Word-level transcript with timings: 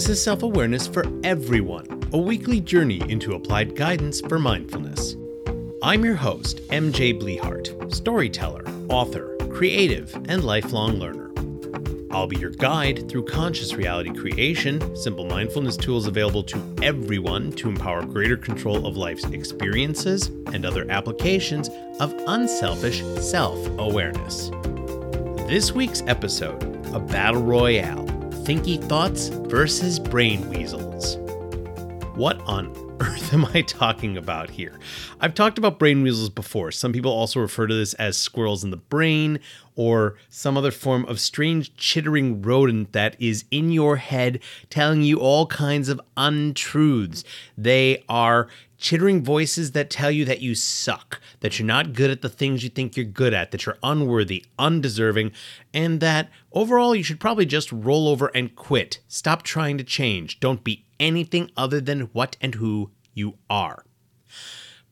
This 0.00 0.08
is 0.08 0.22
Self 0.22 0.42
Awareness 0.42 0.86
for 0.86 1.04
Everyone, 1.24 2.08
a 2.14 2.16
weekly 2.16 2.58
journey 2.58 3.02
into 3.10 3.34
applied 3.34 3.76
guidance 3.76 4.22
for 4.22 4.38
mindfulness. 4.38 5.14
I'm 5.82 6.06
your 6.06 6.14
host, 6.14 6.66
MJ 6.68 7.12
Blehart, 7.20 7.94
storyteller, 7.94 8.64
author, 8.88 9.36
creative, 9.50 10.14
and 10.26 10.42
lifelong 10.42 10.92
learner. 10.92 11.30
I'll 12.10 12.26
be 12.26 12.38
your 12.38 12.48
guide 12.48 13.10
through 13.10 13.26
conscious 13.26 13.74
reality 13.74 14.08
creation, 14.14 14.96
simple 14.96 15.26
mindfulness 15.26 15.76
tools 15.76 16.06
available 16.06 16.44
to 16.44 16.76
everyone 16.82 17.52
to 17.52 17.68
empower 17.68 18.02
greater 18.02 18.38
control 18.38 18.86
of 18.86 18.96
life's 18.96 19.24
experiences, 19.24 20.28
and 20.46 20.64
other 20.64 20.90
applications 20.90 21.68
of 21.98 22.14
unselfish 22.26 23.02
self 23.20 23.58
awareness. 23.78 24.48
This 25.46 25.72
week's 25.72 26.00
episode 26.06 26.62
a 26.94 26.98
battle 26.98 27.42
royale 27.42 28.09
thinky 28.44 28.82
thoughts 28.88 29.28
versus 29.28 29.98
brain 29.98 30.48
weasels. 30.48 31.16
What 32.16 32.40
on 32.40 32.74
earth 33.00 33.32
am 33.32 33.46
I 33.54 33.62
talking 33.62 34.16
about 34.16 34.50
here? 34.50 34.78
I've 35.20 35.34
talked 35.34 35.58
about 35.58 35.78
brain 35.78 36.02
weasels 36.02 36.30
before. 36.30 36.70
Some 36.72 36.92
people 36.92 37.12
also 37.12 37.40
refer 37.40 37.66
to 37.66 37.74
this 37.74 37.94
as 37.94 38.16
squirrels 38.16 38.64
in 38.64 38.70
the 38.70 38.76
brain 38.76 39.40
or 39.80 40.14
some 40.28 40.58
other 40.58 40.70
form 40.70 41.06
of 41.06 41.18
strange 41.18 41.74
chittering 41.74 42.42
rodent 42.42 42.92
that 42.92 43.16
is 43.18 43.46
in 43.50 43.72
your 43.72 43.96
head 43.96 44.38
telling 44.68 45.00
you 45.00 45.18
all 45.18 45.46
kinds 45.46 45.88
of 45.88 45.98
untruths. 46.18 47.24
They 47.56 48.04
are 48.06 48.46
chittering 48.76 49.24
voices 49.24 49.72
that 49.72 49.88
tell 49.88 50.10
you 50.10 50.26
that 50.26 50.42
you 50.42 50.54
suck, 50.54 51.18
that 51.40 51.58
you're 51.58 51.64
not 51.64 51.94
good 51.94 52.10
at 52.10 52.20
the 52.20 52.28
things 52.28 52.62
you 52.62 52.68
think 52.68 52.94
you're 52.94 53.06
good 53.06 53.32
at, 53.32 53.52
that 53.52 53.64
you're 53.64 53.78
unworthy, 53.82 54.44
undeserving, 54.58 55.32
and 55.72 56.00
that 56.00 56.28
overall 56.52 56.94
you 56.94 57.02
should 57.02 57.18
probably 57.18 57.46
just 57.46 57.72
roll 57.72 58.06
over 58.06 58.26
and 58.34 58.54
quit. 58.54 59.00
Stop 59.08 59.42
trying 59.42 59.78
to 59.78 59.84
change. 59.84 60.40
Don't 60.40 60.62
be 60.62 60.84
anything 60.98 61.50
other 61.56 61.80
than 61.80 62.10
what 62.12 62.36
and 62.42 62.56
who 62.56 62.90
you 63.14 63.38
are. 63.48 63.86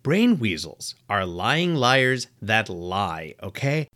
Brain 0.02 0.38
weasels 0.38 0.94
are 1.10 1.26
lying 1.26 1.74
liars 1.74 2.28
that 2.40 2.70
lie, 2.70 3.34
okay? 3.42 3.86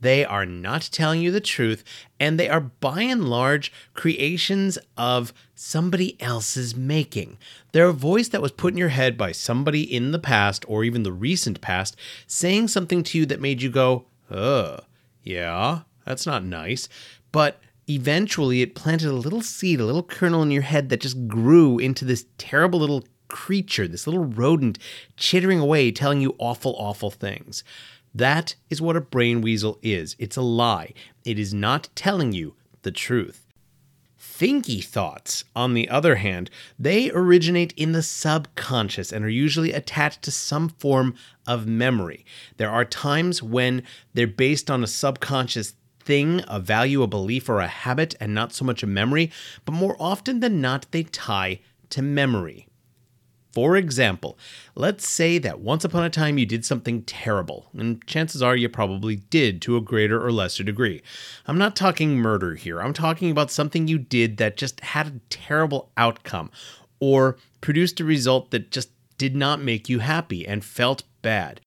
They 0.00 0.24
are 0.24 0.46
not 0.46 0.88
telling 0.92 1.20
you 1.20 1.32
the 1.32 1.40
truth, 1.40 1.82
and 2.20 2.38
they 2.38 2.48
are 2.48 2.60
by 2.60 3.02
and 3.02 3.28
large 3.28 3.72
creations 3.94 4.78
of 4.96 5.32
somebody 5.54 6.20
else's 6.20 6.76
making. 6.76 7.38
They're 7.72 7.88
a 7.88 7.92
voice 7.92 8.28
that 8.28 8.42
was 8.42 8.52
put 8.52 8.74
in 8.74 8.78
your 8.78 8.90
head 8.90 9.18
by 9.18 9.32
somebody 9.32 9.82
in 9.82 10.12
the 10.12 10.18
past 10.18 10.64
or 10.68 10.84
even 10.84 11.02
the 11.02 11.12
recent 11.12 11.60
past 11.60 11.96
saying 12.26 12.68
something 12.68 13.02
to 13.04 13.18
you 13.18 13.26
that 13.26 13.40
made 13.40 13.60
you 13.60 13.70
go, 13.70 14.06
ugh, 14.30 14.84
yeah, 15.22 15.80
that's 16.04 16.26
not 16.26 16.44
nice. 16.44 16.88
But 17.32 17.60
eventually 17.88 18.62
it 18.62 18.74
planted 18.74 19.08
a 19.08 19.12
little 19.12 19.42
seed, 19.42 19.80
a 19.80 19.84
little 19.84 20.02
kernel 20.02 20.42
in 20.42 20.50
your 20.50 20.62
head 20.62 20.90
that 20.90 21.00
just 21.00 21.26
grew 21.26 21.78
into 21.78 22.04
this 22.04 22.26
terrible 22.38 22.78
little 22.78 23.04
creature, 23.28 23.86
this 23.86 24.06
little 24.06 24.24
rodent 24.24 24.78
chittering 25.16 25.60
away, 25.60 25.90
telling 25.90 26.20
you 26.20 26.34
awful, 26.38 26.74
awful 26.78 27.10
things. 27.10 27.62
That 28.18 28.56
is 28.68 28.82
what 28.82 28.96
a 28.96 29.00
brain 29.00 29.42
weasel 29.42 29.78
is. 29.80 30.16
It's 30.18 30.36
a 30.36 30.42
lie. 30.42 30.92
It 31.24 31.38
is 31.38 31.54
not 31.54 31.88
telling 31.94 32.32
you 32.32 32.56
the 32.82 32.90
truth. 32.90 33.46
Thinky 34.20 34.84
thoughts, 34.84 35.44
on 35.54 35.74
the 35.74 35.88
other 35.88 36.16
hand, 36.16 36.50
they 36.80 37.12
originate 37.12 37.72
in 37.76 37.92
the 37.92 38.02
subconscious 38.02 39.12
and 39.12 39.24
are 39.24 39.28
usually 39.28 39.72
attached 39.72 40.22
to 40.22 40.32
some 40.32 40.68
form 40.68 41.14
of 41.46 41.68
memory. 41.68 42.26
There 42.56 42.70
are 42.70 42.84
times 42.84 43.40
when 43.40 43.84
they're 44.14 44.26
based 44.26 44.68
on 44.68 44.82
a 44.82 44.88
subconscious 44.88 45.74
thing, 46.00 46.42
a 46.48 46.58
value, 46.58 47.04
a 47.04 47.06
belief, 47.06 47.48
or 47.48 47.60
a 47.60 47.68
habit, 47.68 48.16
and 48.18 48.34
not 48.34 48.52
so 48.52 48.64
much 48.64 48.82
a 48.82 48.88
memory, 48.88 49.30
but 49.64 49.72
more 49.72 49.96
often 50.00 50.40
than 50.40 50.60
not, 50.60 50.86
they 50.90 51.04
tie 51.04 51.60
to 51.90 52.02
memory. 52.02 52.67
For 53.58 53.76
example, 53.76 54.38
let's 54.76 55.10
say 55.10 55.38
that 55.38 55.58
once 55.58 55.84
upon 55.84 56.04
a 56.04 56.10
time 56.10 56.38
you 56.38 56.46
did 56.46 56.64
something 56.64 57.02
terrible, 57.02 57.66
and 57.76 58.06
chances 58.06 58.40
are 58.40 58.54
you 58.54 58.68
probably 58.68 59.16
did 59.16 59.60
to 59.62 59.76
a 59.76 59.80
greater 59.80 60.24
or 60.24 60.30
lesser 60.30 60.62
degree. 60.62 61.02
I'm 61.44 61.58
not 61.58 61.74
talking 61.74 62.18
murder 62.18 62.54
here, 62.54 62.80
I'm 62.80 62.92
talking 62.92 63.32
about 63.32 63.50
something 63.50 63.88
you 63.88 63.98
did 63.98 64.36
that 64.36 64.56
just 64.56 64.78
had 64.78 65.06
a 65.08 65.20
terrible 65.28 65.90
outcome, 65.96 66.52
or 67.00 67.36
produced 67.60 67.98
a 67.98 68.04
result 68.04 68.52
that 68.52 68.70
just 68.70 68.90
did 69.16 69.34
not 69.34 69.60
make 69.60 69.88
you 69.88 69.98
happy 69.98 70.46
and 70.46 70.64
felt 70.64 71.02
bad. 71.20 71.60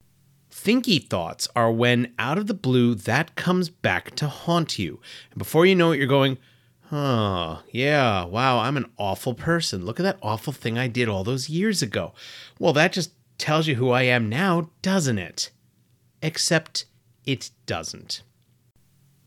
Thinky 0.50 1.06
thoughts 1.06 1.50
are 1.58 1.74
when, 1.74 2.14
out 2.18 2.38
of 2.38 2.48
the 2.48 2.54
blue, 2.54 2.96
that 2.96 3.36
comes 3.36 3.68
back 3.68 4.16
to 4.16 4.30
haunt 4.30 4.80
you. 4.80 5.02
And 5.32 5.40
before 5.40 5.66
you 5.66 5.76
know 5.76 5.92
it, 5.92 5.98
you're 5.98 6.08
going, 6.08 6.38
Oh, 6.92 7.64
yeah, 7.72 8.26
wow, 8.26 8.60
I'm 8.60 8.76
an 8.76 8.92
awful 8.98 9.34
person. 9.34 9.86
Look 9.86 10.00
at 10.00 10.04
that 10.04 10.20
awful 10.22 10.52
thing 10.52 10.78
I 10.78 10.88
did 10.88 11.08
all 11.08 11.24
those 11.24 11.50
years 11.50 11.82
ago. 11.82 12.14
Well, 12.60 12.74
that 12.74 12.92
just 12.92 13.12
tells 13.38 13.66
you 13.68 13.76
who 13.76 13.92
I 13.92 14.04
am 14.04 14.28
now, 14.28 14.72
doesn't 14.82 15.18
it? 15.18 15.52
Except 16.22 16.86
it 17.26 17.52
doesn't. 17.66 18.24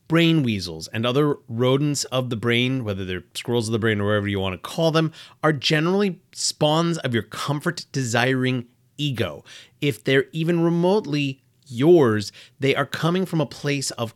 Brain 0.08 0.42
weasels 0.42 0.88
and 0.88 1.06
other 1.06 1.36
rodents 1.48 2.04
of 2.04 2.28
the 2.28 2.36
brain, 2.36 2.84
whether 2.84 3.04
they're 3.04 3.24
squirrels 3.32 3.68
of 3.68 3.72
the 3.72 3.78
brain 3.78 3.98
or 4.00 4.08
whatever 4.08 4.28
you 4.28 4.38
want 4.38 4.52
to 4.52 4.58
call 4.68 4.90
them, 4.90 5.12
are 5.42 5.52
generally 5.52 6.20
spawns 6.32 6.98
of 6.98 7.14
your 7.14 7.22
comfort 7.22 7.86
desiring 7.92 8.66
ego. 8.98 9.42
If 9.80 10.04
they're 10.04 10.26
even 10.32 10.60
remotely 10.60 11.42
yours, 11.66 12.30
they 12.60 12.76
are 12.76 12.84
coming 12.84 13.24
from 13.24 13.40
a 13.40 13.46
place 13.46 13.90
of 13.92 14.14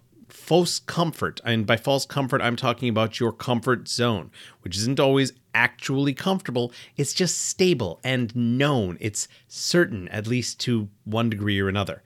false 0.49 0.79
comfort. 0.79 1.43
And 1.45 1.67
by 1.67 1.77
false 1.77 2.07
comfort, 2.07 2.41
I'm 2.41 2.57
talking 2.57 2.89
about 2.89 3.21
your 3.21 3.33
comfort 3.33 3.87
zone, 3.87 4.31
which 4.63 4.79
isn't 4.79 4.99
always 4.99 5.35
actually 5.53 6.15
comfortable. 6.15 6.73
It's 6.97 7.13
just 7.13 7.39
stable 7.39 8.01
and 8.03 8.35
known. 8.35 8.97
It's 8.99 9.29
certain, 9.47 10.09
at 10.09 10.27
least 10.27 10.59
to 10.61 10.89
one 11.05 11.29
degree 11.29 11.61
or 11.61 11.69
another. 11.69 12.03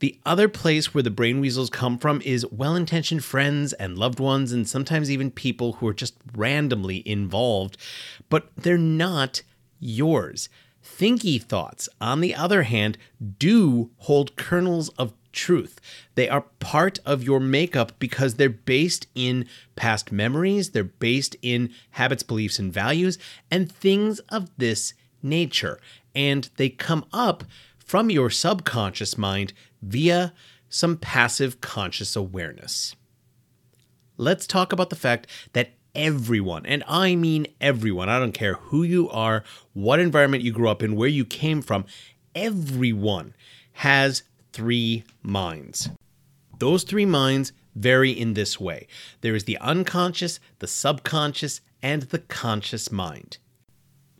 The 0.00 0.20
other 0.26 0.46
place 0.46 0.92
where 0.92 1.02
the 1.02 1.10
brain 1.10 1.40
weasels 1.40 1.70
come 1.70 1.96
from 1.96 2.20
is 2.22 2.44
well 2.52 2.76
intentioned 2.76 3.24
friends 3.24 3.72
and 3.72 3.96
loved 3.96 4.20
ones, 4.20 4.52
and 4.52 4.68
sometimes 4.68 5.10
even 5.10 5.30
people 5.30 5.74
who 5.74 5.88
are 5.88 5.94
just 5.94 6.16
randomly 6.36 7.02
involved, 7.08 7.78
but 8.28 8.50
they're 8.58 8.76
not 8.76 9.40
yours. 9.78 10.50
Thinky 10.84 11.42
thoughts, 11.42 11.88
on 11.98 12.20
the 12.20 12.34
other 12.34 12.64
hand, 12.64 12.98
do 13.38 13.90
hold 13.98 14.36
kernels 14.36 14.90
of 14.90 15.14
truth. 15.32 15.80
They 16.14 16.28
are 16.28 16.46
part 16.58 16.98
of 17.04 17.22
your 17.22 17.40
makeup 17.40 17.92
because 17.98 18.34
they're 18.34 18.48
based 18.48 19.06
in 19.14 19.46
past 19.76 20.12
memories, 20.12 20.70
they're 20.70 20.84
based 20.84 21.36
in 21.42 21.70
habits, 21.90 22.22
beliefs, 22.22 22.58
and 22.58 22.72
values, 22.72 23.18
and 23.50 23.70
things 23.70 24.18
of 24.30 24.50
this 24.56 24.94
nature. 25.22 25.78
And 26.14 26.48
they 26.56 26.68
come 26.68 27.04
up 27.12 27.44
from 27.78 28.10
your 28.10 28.30
subconscious 28.30 29.16
mind 29.18 29.52
via 29.82 30.32
some 30.68 30.96
passive 30.96 31.60
conscious 31.60 32.14
awareness. 32.14 32.94
Let's 34.16 34.46
talk 34.46 34.72
about 34.72 34.90
the 34.90 34.96
fact 34.96 35.26
that 35.54 35.70
everyone, 35.94 36.66
and 36.66 36.84
I 36.86 37.16
mean 37.16 37.46
everyone, 37.60 38.08
I 38.08 38.18
don't 38.18 38.32
care 38.32 38.54
who 38.54 38.82
you 38.82 39.10
are, 39.10 39.42
what 39.72 39.98
environment 39.98 40.44
you 40.44 40.52
grew 40.52 40.68
up 40.68 40.82
in, 40.82 40.94
where 40.94 41.08
you 41.08 41.24
came 41.24 41.62
from, 41.62 41.84
everyone 42.34 43.34
has 43.72 44.22
three 44.52 45.04
minds. 45.22 45.90
Those 46.58 46.84
three 46.84 47.06
minds 47.06 47.52
vary 47.74 48.10
in 48.10 48.34
this 48.34 48.60
way 48.60 48.86
there 49.20 49.34
is 49.34 49.44
the 49.44 49.58
unconscious, 49.58 50.40
the 50.58 50.66
subconscious, 50.66 51.60
and 51.82 52.02
the 52.02 52.18
conscious 52.18 52.92
mind. 52.92 53.38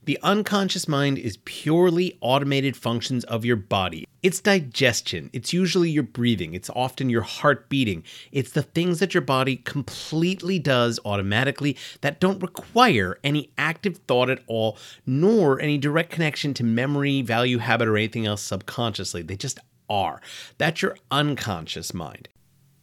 The 0.04 0.18
unconscious 0.22 0.88
mind 0.88 1.18
is 1.18 1.38
purely 1.44 2.16
automated 2.22 2.76
functions 2.76 3.22
of 3.24 3.44
your 3.44 3.56
body. 3.56 4.06
It's 4.22 4.40
digestion, 4.40 5.30
it's 5.32 5.52
usually 5.52 5.90
your 5.90 6.02
breathing, 6.02 6.54
it's 6.54 6.70
often 6.70 7.10
your 7.10 7.22
heart 7.22 7.68
beating. 7.68 8.02
It's 8.32 8.52
the 8.52 8.62
things 8.62 8.98
that 8.98 9.14
your 9.14 9.20
body 9.20 9.56
completely 9.56 10.58
does 10.58 10.98
automatically 11.04 11.76
that 12.00 12.18
don't 12.18 12.42
require 12.42 13.18
any 13.22 13.50
active 13.56 13.98
thought 14.08 14.30
at 14.30 14.42
all, 14.46 14.78
nor 15.06 15.60
any 15.60 15.78
direct 15.78 16.10
connection 16.10 16.54
to 16.54 16.64
memory, 16.64 17.22
value, 17.22 17.58
habit, 17.58 17.86
or 17.86 17.96
anything 17.96 18.26
else 18.26 18.42
subconsciously. 18.42 19.22
They 19.22 19.36
just 19.36 19.60
are. 19.90 20.22
That's 20.56 20.80
your 20.80 20.96
unconscious 21.10 21.92
mind. 21.92 22.28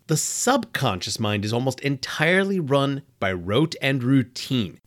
The 0.07 0.17
subconscious 0.17 1.19
mind 1.19 1.43
is 1.43 1.53
almost 1.53 1.79
entirely 1.79 2.59
run 2.59 3.01
by 3.19 3.33
rote 3.33 3.75
and 3.81 4.03
routine. 4.03 4.79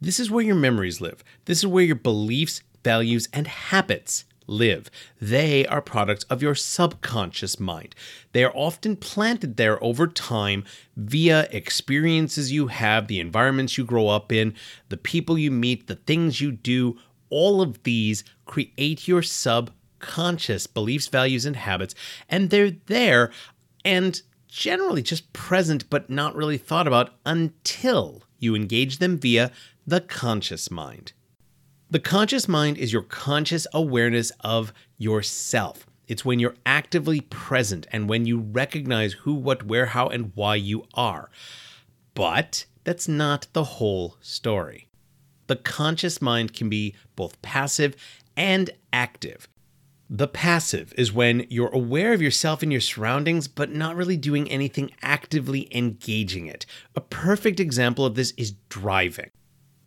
This 0.00 0.20
is 0.20 0.30
where 0.30 0.44
your 0.44 0.56
memories 0.56 1.00
live. 1.00 1.24
This 1.46 1.58
is 1.58 1.66
where 1.66 1.84
your 1.84 1.96
beliefs, 1.96 2.62
values, 2.84 3.28
and 3.32 3.46
habits 3.46 4.24
live. 4.46 4.90
They 5.20 5.66
are 5.66 5.82
products 5.82 6.24
of 6.24 6.42
your 6.42 6.54
subconscious 6.54 7.58
mind. 7.58 7.94
They 8.32 8.44
are 8.44 8.52
often 8.54 8.96
planted 8.96 9.56
there 9.56 9.82
over 9.82 10.06
time 10.06 10.64
via 10.96 11.48
experiences 11.50 12.52
you 12.52 12.68
have, 12.68 13.06
the 13.06 13.20
environments 13.20 13.78
you 13.78 13.84
grow 13.84 14.08
up 14.08 14.32
in, 14.32 14.54
the 14.88 14.96
people 14.96 15.38
you 15.38 15.50
meet, 15.50 15.86
the 15.86 15.96
things 15.96 16.40
you 16.40 16.52
do. 16.52 16.98
All 17.28 17.62
of 17.62 17.82
these 17.84 18.24
create 18.44 19.06
your 19.06 19.22
subconscious 19.22 19.79
conscious 20.00 20.66
beliefs, 20.66 21.06
values, 21.06 21.46
and 21.46 21.56
habits, 21.56 21.94
and 22.28 22.50
they're 22.50 22.72
there 22.86 23.30
and 23.84 24.22
generally 24.48 25.02
just 25.02 25.32
present 25.32 25.88
but 25.88 26.10
not 26.10 26.34
really 26.34 26.58
thought 26.58 26.86
about 26.86 27.14
until 27.24 28.22
you 28.38 28.54
engage 28.54 28.98
them 28.98 29.18
via 29.18 29.52
the 29.86 30.00
conscious 30.00 30.70
mind. 30.70 31.12
The 31.90 32.00
conscious 32.00 32.48
mind 32.48 32.78
is 32.78 32.92
your 32.92 33.02
conscious 33.02 33.66
awareness 33.72 34.30
of 34.40 34.72
yourself. 34.98 35.86
It's 36.06 36.24
when 36.24 36.40
you're 36.40 36.56
actively 36.66 37.20
present 37.20 37.86
and 37.92 38.08
when 38.08 38.26
you 38.26 38.40
recognize 38.40 39.12
who, 39.12 39.34
what, 39.34 39.64
where, 39.64 39.86
how, 39.86 40.08
and 40.08 40.32
why 40.34 40.56
you 40.56 40.86
are. 40.94 41.30
But 42.14 42.66
that's 42.84 43.08
not 43.08 43.46
the 43.52 43.64
whole 43.64 44.16
story. 44.20 44.88
The 45.46 45.56
conscious 45.56 46.22
mind 46.22 46.52
can 46.52 46.68
be 46.68 46.94
both 47.16 47.40
passive 47.42 47.96
and 48.36 48.70
active. 48.92 49.48
The 50.12 50.26
passive 50.26 50.92
is 50.98 51.12
when 51.12 51.46
you're 51.50 51.68
aware 51.68 52.12
of 52.12 52.20
yourself 52.20 52.64
and 52.64 52.72
your 52.72 52.80
surroundings, 52.80 53.46
but 53.46 53.70
not 53.70 53.94
really 53.94 54.16
doing 54.16 54.50
anything 54.50 54.90
actively 55.02 55.68
engaging 55.70 56.46
it. 56.46 56.66
A 56.96 57.00
perfect 57.00 57.60
example 57.60 58.04
of 58.04 58.16
this 58.16 58.32
is 58.36 58.54
driving 58.68 59.30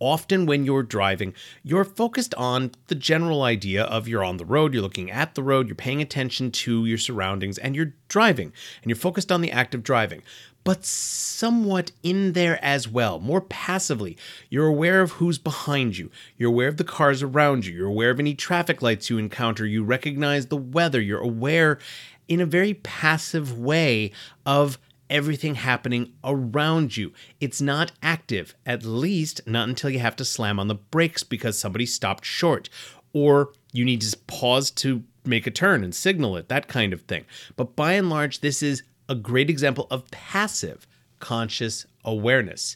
often 0.03 0.45
when 0.45 0.65
you're 0.65 0.83
driving, 0.83 1.33
you're 1.63 1.85
focused 1.85 2.35
on 2.35 2.71
the 2.87 2.95
general 2.95 3.43
idea 3.43 3.83
of 3.85 4.07
you're 4.07 4.23
on 4.23 4.37
the 4.37 4.45
road, 4.45 4.73
you're 4.73 4.83
looking 4.83 5.09
at 5.09 5.33
the 5.33 5.43
road, 5.43 5.67
you're 5.67 5.75
paying 5.75 6.01
attention 6.01 6.51
to 6.51 6.85
your 6.85 6.97
surroundings, 6.97 7.57
and 7.57 7.75
you're 7.75 7.93
driving, 8.09 8.51
and 8.81 8.89
you're 8.89 8.95
focused 8.95 9.31
on 9.31 9.41
the 9.41 9.51
act 9.51 9.73
of 9.73 9.81
driving. 9.81 10.21
But 10.65 10.85
somewhat 10.85 11.91
in 12.03 12.33
there 12.33 12.63
as 12.63 12.87
well, 12.87 13.19
more 13.19 13.41
passively. 13.41 14.17
You're 14.49 14.67
aware 14.67 15.01
of 15.01 15.11
who's 15.13 15.37
behind 15.37 15.97
you. 15.97 16.09
You're 16.37 16.51
aware 16.51 16.69
of 16.69 16.77
the 16.77 16.85
cars 16.85 17.21
around 17.21 17.65
you. 17.65 17.73
You're 17.73 17.87
aware 17.87 18.11
of 18.11 18.19
any 18.19 18.33
traffic 18.33 18.81
lights 18.81 19.09
you 19.09 19.17
encounter. 19.17 19.65
You 19.65 19.83
recognize 19.83 20.47
the 20.47 20.57
weather. 20.57 21.01
You're 21.01 21.19
aware 21.19 21.79
in 22.27 22.39
a 22.39 22.45
very 22.45 22.75
passive 22.75 23.59
way 23.59 24.11
of 24.45 24.77
everything 25.09 25.55
happening 25.55 26.13
around 26.23 26.97
you. 26.97 27.13
It's 27.39 27.61
not 27.61 27.91
active, 28.01 28.55
at 28.65 28.83
least 28.83 29.41
not 29.45 29.69
until 29.69 29.89
you 29.89 29.99
have 29.99 30.15
to 30.17 30.25
slam 30.25 30.59
on 30.59 30.67
the 30.67 30.75
brakes 30.75 31.23
because 31.23 31.57
somebody 31.57 31.85
stopped 31.85 32.25
short, 32.25 32.69
or 33.13 33.51
you 33.71 33.85
need 33.85 34.01
to 34.01 34.17
pause 34.27 34.71
to 34.71 35.03
make 35.25 35.47
a 35.47 35.51
turn 35.51 35.83
and 35.83 35.93
signal 35.93 36.35
it, 36.35 36.49
that 36.49 36.67
kind 36.67 36.93
of 36.93 37.01
thing. 37.01 37.25
But 37.55 37.75
by 37.75 37.93
and 37.93 38.09
large, 38.09 38.41
this 38.41 38.61
is 38.63 38.83
a 39.07 39.15
great 39.15 39.49
example 39.49 39.87
of 39.91 40.09
passive 40.11 40.87
conscious 41.19 41.85
awareness. 42.03 42.75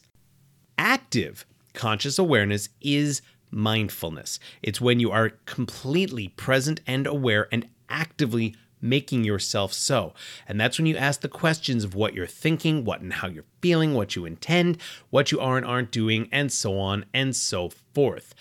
Active 0.78 1.46
conscious 1.74 2.18
awareness 2.18 2.70
is 2.82 3.22
mindfulness. 3.52 4.40
It's 4.62 4.82
when 4.82 5.00
you 5.00 5.12
are 5.12 5.32
completely 5.46 6.30
present 6.30 6.82
and 6.86 7.08
aware 7.08 7.48
and 7.52 7.68
actively 7.90 8.56
making 8.82 9.24
yourself 9.24 9.74
so. 9.74 10.14
And 10.48 10.60
that's 10.60 10.78
when 10.78 10.86
you 10.86 10.98
ask 10.98 11.22
the 11.22 11.30
questions 11.30 11.84
of 11.84 11.96
what 11.96 12.14
you're 12.14 12.28
thinking, 12.28 12.84
what 12.84 13.02
and 13.02 13.14
how 13.14 13.28
you're 13.28 13.46
feeling, 13.62 13.94
what 13.94 14.16
you 14.16 14.26
intend, 14.26 14.78
what 15.10 15.32
you 15.32 15.40
are 15.40 15.58
and 15.58 15.66
aren't 15.66 15.92
doing, 15.92 16.30
and 16.32 16.52
so 16.52 16.80
on 16.80 17.06
and 17.14 17.36
so 17.36 17.72
forth. 17.94 18.34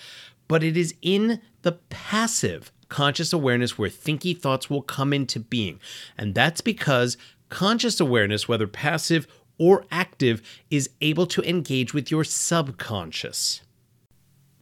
But 0.48 0.62
it 0.62 0.76
is 0.76 0.94
in 1.02 1.40
the 1.62 1.72
passive 1.72 2.70
conscious 2.88 3.32
awareness 3.32 3.76
where 3.76 3.90
thinky 3.90 4.38
thoughts 4.38 4.70
will 4.70 4.82
come 4.82 5.12
into 5.12 5.40
being. 5.40 5.80
And 6.16 6.34
that's 6.34 6.60
because 6.60 7.16
conscious 7.48 8.00
awareness, 8.00 8.48
whether 8.48 8.66
passive 8.66 9.26
or 9.58 9.84
active, 9.90 10.42
is 10.70 10.90
able 11.00 11.26
to 11.26 11.42
engage 11.42 11.94
with 11.94 12.10
your 12.10 12.24
subconscious. 12.24 13.62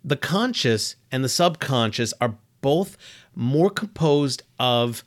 The 0.03 0.17
conscious 0.17 0.97
and 1.11 1.25
the 1.25 1.29
subconscious 1.29 2.15
are 2.21 2.37
both 2.61 2.97
more 3.35 3.71
composed 3.71 4.43
of 4.59 5.05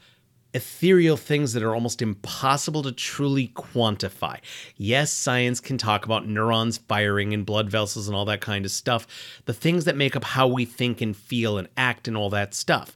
ethereal 0.57 1.15
things 1.15 1.53
that 1.53 1.61
are 1.61 1.75
almost 1.75 2.01
impossible 2.01 2.81
to 2.81 2.91
truly 2.91 3.49
quantify. 3.49 4.39
Yes, 4.75 5.13
science 5.13 5.59
can 5.59 5.77
talk 5.77 6.03
about 6.03 6.27
neurons 6.27 6.79
firing 6.79 7.31
and 7.31 7.45
blood 7.45 7.69
vessels 7.69 8.07
and 8.07 8.17
all 8.17 8.25
that 8.25 8.41
kind 8.41 8.65
of 8.65 8.71
stuff, 8.71 9.05
the 9.45 9.53
things 9.53 9.85
that 9.85 9.95
make 9.95 10.15
up 10.15 10.23
how 10.23 10.47
we 10.47 10.65
think 10.65 10.99
and 10.99 11.15
feel 11.15 11.59
and 11.59 11.69
act 11.77 12.07
and 12.07 12.17
all 12.17 12.31
that 12.31 12.55
stuff. 12.55 12.95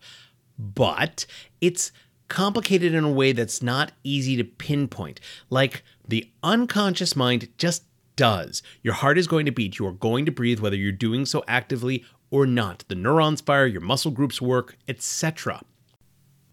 But 0.58 1.28
it's 1.62 1.92
complicated 2.30 2.96
in 2.96 3.04
a 3.04 3.12
way 3.12 3.32
that's 3.32 3.62
not 3.62 3.92
easy 4.04 4.36
to 4.38 4.44
pinpoint. 4.44 5.20
Like 5.52 5.84
the 6.08 6.32
unconscious 6.42 7.16
mind 7.16 7.48
just 7.60 7.84
does. 8.16 8.64
Your 8.82 8.96
heart 8.96 9.20
is 9.20 9.28
going 9.28 9.46
to 9.46 9.52
beat, 9.52 9.78
you 9.78 9.86
are 9.86 9.92
going 9.92 10.26
to 10.26 10.32
breathe, 10.32 10.60
whether 10.60 10.76
you're 10.76 10.92
doing 10.92 11.28
so 11.28 11.44
actively 11.48 12.04
or 12.32 12.48
not. 12.48 12.86
The 12.88 12.96
neurons 12.96 13.40
fire, 13.40 13.68
your 13.68 13.82
muscle 13.82 14.10
groups 14.10 14.42
work, 14.42 14.78
etc. 14.88 15.62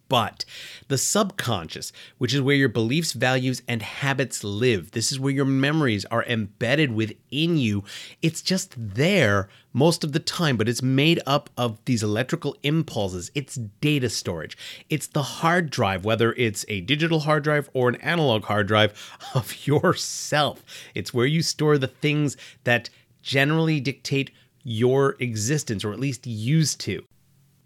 But 0.09 0.47
the 0.89 0.97
subconscious, 0.97 1.93
which 2.17 2.33
is 2.33 2.41
where 2.41 2.57
your 2.57 2.71
beliefs, 2.71 3.13
values, 3.13 3.63
and 3.69 3.83
habits 3.83 4.43
live, 4.43 4.93
this 4.93 5.13
is 5.13 5.21
where 5.21 5.33
your 5.33 5.45
memories 5.45 6.07
are 6.07 6.25
embedded 6.25 6.93
within 6.93 7.59
you. 7.59 7.85
It's 8.23 8.41
just 8.41 8.73
there 8.77 9.51
most 9.75 10.05
of 10.05 10.13
the 10.13 10.19
time, 10.19 10.57
but 10.57 10.69
it's 10.69 10.83
made 10.83 11.21
up 11.27 11.51
of 11.59 11.79
these 11.85 12.03
electrical 12.03 12.57
impulses. 12.63 13.31
It's 13.35 13.57
data 13.57 14.09
storage. 14.09 14.57
It's 14.89 15.07
the 15.07 15.23
hard 15.23 15.69
drive, 15.69 16.07
whether 16.07 16.33
it's 16.33 16.65
a 16.69 16.81
digital 16.81 17.21
hard 17.21 17.45
drive 17.45 17.69
or 17.75 17.91
an 17.91 17.97
analog 17.97 18.45
hard 18.45 18.67
drive 18.67 18.95
of 19.35 19.67
yourself. 19.67 20.65
It's 20.95 21.13
where 21.13 21.27
you 21.27 21.43
store 21.43 21.77
the 21.77 21.87
things 21.87 22.37
that 22.65 22.89
generally 23.23 23.79
dictate 23.79 24.31
your 24.65 25.17
existence, 25.19 25.85
or 25.85 25.93
at 25.93 26.01
least 26.01 26.27
used 26.27 26.81
to 26.81 27.05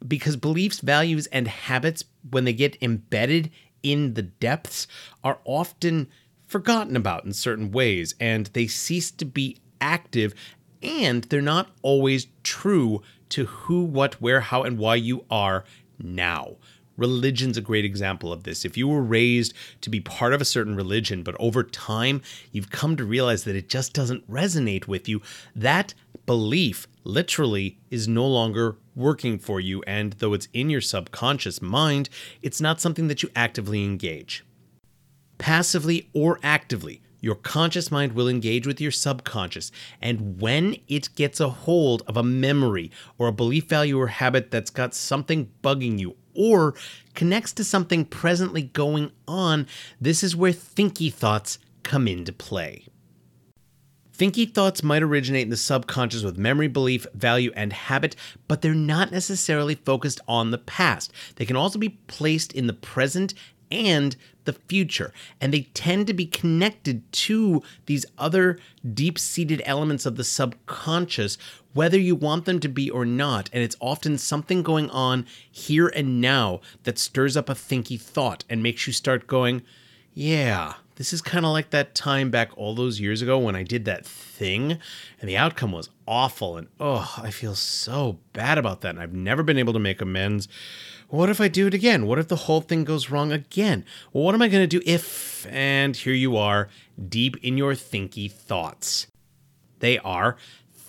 because 0.07 0.37
beliefs, 0.37 0.81
values, 0.81 1.27
and 1.27 1.49
habits, 1.49 2.05
when 2.31 2.45
they 2.45 2.53
get 2.53 2.83
embedded 2.83 3.51
in 3.83 4.15
the 4.15 4.23
depths, 4.23 4.87
are 5.23 5.39
often 5.45 6.09
forgotten 6.47 6.97
about 6.97 7.25
in 7.25 7.33
certain 7.33 7.73
ways 7.73 8.15
and 8.21 8.47
they 8.53 8.67
cease 8.67 9.11
to 9.11 9.25
be 9.25 9.57
active 9.81 10.35
and 10.83 11.25
they're 11.25 11.41
not 11.41 11.71
always 11.83 12.27
true 12.43 13.03
to 13.31 13.47
who, 13.47 13.83
what, 13.83 14.21
where, 14.21 14.41
how, 14.41 14.63
and 14.63 14.79
why 14.79 14.95
you 14.97 15.25
are 15.31 15.65
now. 15.99 16.57
Religion's 16.99 17.57
a 17.57 17.63
great 17.63 17.85
example 17.85 18.33
of 18.33 18.43
this. 18.43 18.65
If 18.65 18.77
you 18.77 18.87
were 18.87 19.03
raised 19.03 19.55
to 19.81 19.89
be 19.89 20.01
part 20.01 20.35
of 20.35 20.41
a 20.41 20.45
certain 20.45 20.77
religion, 20.77 21.23
but 21.23 21.37
over 21.41 21.63
time 21.63 22.21
you've 22.51 22.71
come 22.71 22.97
to 22.97 23.05
realize 23.05 23.45
that 23.45 23.57
it 23.57 23.71
just 23.71 23.95
doesn't 23.95 24.31
resonate 24.31 24.87
with 24.87 25.09
you, 25.09 25.23
that 25.57 25.95
belief 26.27 26.87
literally 27.05 27.79
is 27.91 28.07
no 28.07 28.27
longer 28.27 28.77
working 28.95 29.39
for 29.39 29.61
you. 29.61 29.83
And 29.87 30.15
though 30.15 30.35
it's 30.35 30.49
in 30.53 30.71
your 30.71 30.81
subconscious 30.81 31.63
mind, 31.63 32.09
it's 32.43 32.61
not 32.61 32.81
something 32.81 33.09
that 33.09 33.23
you 33.23 33.31
actively 33.35 33.85
engage. 33.85 34.45
Passively 35.39 36.09
or 36.13 36.39
actively, 36.43 37.03
your 37.21 37.37
conscious 37.37 37.91
mind 37.91 38.13
will 38.13 38.29
engage 38.29 38.67
with 38.67 38.81
your 38.81 38.91
subconscious. 38.91 39.71
And 40.01 40.41
when 40.41 40.77
it 40.89 41.15
gets 41.15 41.41
a 41.41 41.49
hold 41.49 42.03
of 42.07 42.17
a 42.17 42.23
memory 42.23 42.91
or 43.17 43.29
a 43.29 43.33
belief 43.33 43.65
value 43.69 43.99
or 43.99 44.09
habit 44.09 44.51
that's 44.51 44.71
got 44.71 44.95
something 44.95 45.51
bugging 45.63 45.99
you 45.99 46.17
or 46.35 46.75
connects 47.15 47.53
to 47.55 47.65
something 47.65 48.05
presently 48.05 48.63
going 48.63 49.13
on, 49.29 49.67
this 50.01 50.25
is 50.25 50.35
where 50.35 50.53
thinky 50.53 51.13
thoughts 51.13 51.59
come 51.85 52.09
into 52.09 52.33
play. 52.33 52.87
Thinky 54.23 54.55
thoughts 54.55 54.85
might 54.85 55.03
originate 55.03 55.43
in 55.43 55.51
the 55.51 55.57
subconscious 55.57 56.23
with 56.23 56.39
memory, 56.39 56.69
belief, 56.69 57.09
value, 57.13 57.51
and 57.57 57.73
habit, 57.73 58.15
but 58.47 58.63
they're 58.63 58.73
not 58.73 59.11
necessarily 59.11 59.75
focused 59.75 60.21
on 60.29 60.53
the 60.53 60.59
past. 60.59 61.13
They 61.35 61.45
can 61.45 61.57
also 61.57 61.77
be 61.77 61.99
placed 62.07 62.53
in 62.53 62.69
the 62.69 62.73
present 62.73 63.35
and 63.69 64.15
the 64.45 64.53
future. 64.53 65.13
And 65.41 65.53
they 65.53 65.63
tend 65.75 66.07
to 66.07 66.15
be 66.15 66.27
connected 66.27 67.11
to 67.11 67.65
these 67.87 68.07
other 68.17 68.61
deep 68.95 69.19
seated 69.19 69.61
elements 69.65 70.07
of 70.07 70.15
the 70.15 70.23
subconscious, 70.23 71.37
whether 71.73 71.99
you 71.99 72.15
want 72.15 72.45
them 72.45 72.61
to 72.61 72.69
be 72.69 72.89
or 72.89 73.05
not. 73.05 73.51
And 73.53 73.65
it's 73.65 73.77
often 73.81 74.19
something 74.19 74.63
going 74.63 74.89
on 74.91 75.27
here 75.51 75.89
and 75.89 76.21
now 76.21 76.61
that 76.85 76.97
stirs 76.97 77.37
up 77.37 77.49
a 77.49 77.55
thinky 77.55 78.01
thought 78.01 78.45
and 78.49 78.63
makes 78.63 78.87
you 78.87 78.93
start 78.93 79.27
going, 79.27 79.63
yeah, 80.15 80.75
this 80.97 81.13
is 81.13 81.23
kind 81.23 81.45
of 81.45 81.53
like 81.53 81.71
that 81.71 81.95
time 81.95 82.31
back 82.31 82.51
all 82.57 82.75
those 82.75 83.01
years 83.01 83.23
ago 83.23 83.39
when 83.39 83.57
I 83.57 83.63
did 83.63 83.85
that 83.87 84.07
thing 84.07 84.79
and 85.21 85.29
the 85.29 85.37
outcome 85.37 85.73
was 85.73 85.91
awful. 86.07 86.57
And 86.57 86.69
oh, 86.79 87.15
I 87.19 87.31
feel 87.31 87.55
so 87.55 88.19
bad 88.33 88.59
about 88.59 88.83
that. 88.83 88.91
And 88.91 89.01
I've 89.01 89.15
never 89.15 89.43
been 89.43 89.59
able 89.59 89.73
to 89.73 89.79
make 89.79 90.01
amends. 90.01 90.49
What 91.09 91.29
if 91.29 91.41
I 91.41 91.49
do 91.49 91.67
it 91.67 91.75
again? 91.75 92.07
What 92.07 92.19
if 92.19 92.29
the 92.29 92.37
whole 92.37 92.61
thing 92.61 92.85
goes 92.85 93.11
wrong 93.11 93.33
again? 93.33 93.85
Well, 94.13 94.25
what 94.25 94.35
am 94.35 94.43
I 94.43 94.49
going 94.49 94.63
to 94.63 94.79
do 94.79 94.83
if? 94.87 95.47
And 95.51 95.97
here 95.97 96.15
you 96.15 96.37
are, 96.37 96.69
deep 97.09 97.37
in 97.43 97.59
your 97.59 97.73
thinky 97.73 98.31
thoughts. 98.31 99.07
They 99.81 99.99
are 99.99 100.37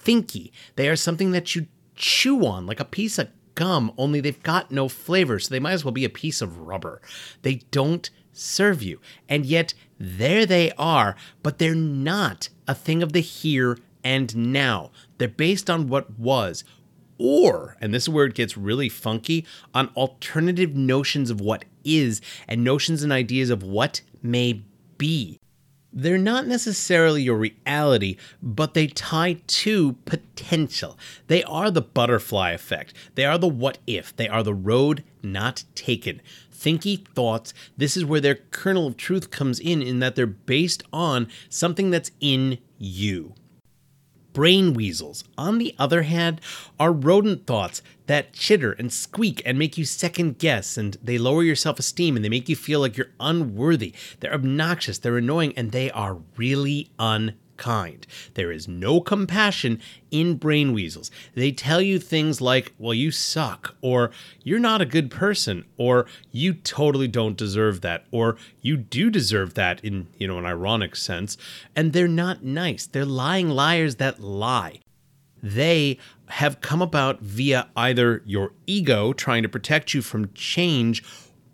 thinky. 0.06 0.52
They 0.76 0.88
are 0.88 0.96
something 0.96 1.32
that 1.32 1.56
you 1.56 1.68
chew 1.96 2.46
on 2.46 2.66
like 2.66 2.80
a 2.80 2.86
piece 2.86 3.20
of 3.20 3.30
gum, 3.56 3.92
only 3.98 4.20
they've 4.20 4.42
got 4.44 4.72
no 4.72 4.88
flavor, 4.88 5.40
so 5.40 5.50
they 5.50 5.60
might 5.60 5.74
as 5.74 5.86
well 5.86 5.92
be 5.92 6.06
a 6.06 6.10
piece 6.10 6.42
of 6.42 6.60
rubber. 6.60 7.02
They 7.42 7.56
don't 7.72 8.10
serve 8.34 8.84
you. 8.84 9.00
And 9.30 9.46
yet, 9.46 9.74
there 9.98 10.46
they 10.46 10.72
are, 10.78 11.16
but 11.42 11.60
they're 11.60 11.74
not 11.76 12.50
a 12.68 12.76
thing 12.76 13.02
of 13.02 13.14
the 13.14 13.22
here 13.22 13.78
and 14.04 14.36
now. 14.36 14.92
They're 15.18 15.30
based 15.30 15.70
on 15.70 15.88
what 15.88 16.20
was, 16.20 16.66
or, 17.18 17.78
and 17.80 17.94
this 17.94 18.04
is 18.04 18.10
where 18.10 18.26
it 18.26 18.34
gets 18.34 18.58
really 18.58 18.90
funky, 18.90 19.46
on 19.74 19.88
alternative 19.96 20.76
notions 20.76 21.30
of 21.30 21.40
what 21.40 21.64
is 21.86 22.20
and 22.48 22.64
notions 22.64 23.04
and 23.04 23.14
ideas 23.14 23.50
of 23.50 23.64
what 23.64 24.02
may 24.22 24.64
be. 24.98 25.40
they're 25.94 26.18
not 26.18 26.48
necessarily 26.48 27.22
your 27.22 27.38
reality, 27.38 28.18
but 28.42 28.74
they 28.74 28.88
tie 28.88 29.38
to 29.46 29.94
potential. 30.06 30.98
They 31.28 31.44
are 31.44 31.70
the 31.70 31.82
butterfly 31.82 32.52
effect. 32.52 32.94
They 33.16 33.26
are 33.26 33.38
the 33.38 33.48
what 33.48 33.78
if. 33.86 34.16
They 34.16 34.28
are 34.28 34.42
the 34.44 34.56
road 34.56 35.04
not 35.22 35.64
taken. 35.76 36.22
Thinky 36.54 37.06
thoughts, 37.10 37.54
this 37.76 37.98
is 37.98 38.06
where 38.06 38.22
their 38.22 38.36
kernel 38.36 38.88
of 38.88 38.98
truth 38.98 39.32
comes 39.32 39.60
in, 39.60 39.82
in 39.82 40.00
that 40.00 40.16
they're 40.16 40.26
based 40.28 40.84
on 40.94 41.28
something 41.50 41.90
that's 41.90 42.12
in 42.20 42.60
you. 42.78 43.34
Brain 44.34 44.74
weasels, 44.74 45.24
on 45.38 45.60
the 45.60 45.76
other 45.78 46.04
hand, 46.04 46.42
are 46.80 46.92
rodent 46.92 47.46
thoughts 47.46 47.84
that 48.08 48.34
chitter 48.34 48.72
and 48.72 48.92
squeak 48.92 49.44
and 49.46 49.60
make 49.60 49.78
you 49.78 49.86
second 49.86 50.40
guess, 50.40 50.76
and 50.76 50.98
they 51.04 51.20
lower 51.20 51.44
your 51.44 51.56
self 51.56 51.78
esteem 51.78 52.16
and 52.16 52.26
they 52.26 52.30
make 52.30 52.50
you 52.50 52.56
feel 52.56 52.80
like 52.80 52.98
you're 52.98 53.12
unworthy. 53.20 53.94
They're 54.20 54.34
obnoxious, 54.34 54.98
they're 54.98 55.18
annoying, 55.18 55.54
and 55.56 55.72
they 55.72 55.92
are 55.92 56.18
really 56.36 56.90
unkind 56.98 57.38
kind. 57.58 58.06
There 58.34 58.52
is 58.52 58.68
no 58.68 59.02
compassion 59.02 59.80
in 60.12 60.36
brain 60.36 60.74
weasels. 60.74 61.12
They 61.36 61.52
tell 61.52 61.82
you 61.82 62.00
things 62.00 62.42
like, 62.42 62.74
well, 62.78 62.94
you 62.94 63.12
suck, 63.12 63.76
or 63.82 64.12
you're 64.44 64.60
not 64.60 64.82
a 64.82 64.86
good 64.86 65.10
person, 65.10 65.66
or 65.78 66.06
you 66.32 66.54
totally 66.54 67.08
don't 67.08 67.38
deserve 67.38 67.82
that, 67.82 68.06
or 68.12 68.38
you 68.62 68.78
do 68.78 69.10
deserve 69.10 69.54
that 69.56 69.84
in, 69.84 70.08
you 70.18 70.28
know, 70.28 70.38
an 70.38 70.46
ironic 70.46 70.96
sense. 70.96 71.38
And 71.76 71.94
they're 71.94 72.08
not 72.08 72.44
nice. 72.44 72.86
They're 72.86 73.06
lying 73.06 73.50
liars 73.50 73.96
that 73.96 74.20
lie. 74.20 74.80
They 75.42 75.98
have 76.28 76.62
come 76.62 76.82
about 76.82 77.20
via 77.22 77.68
either 77.76 78.22
your 78.26 78.54
ego 78.66 79.14
trying 79.14 79.44
to 79.44 79.50
protect 79.50 79.94
you 79.94 80.02
from 80.02 80.32
change, 80.34 81.04